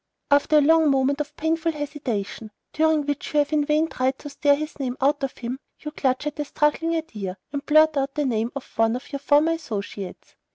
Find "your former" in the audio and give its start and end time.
9.11-9.51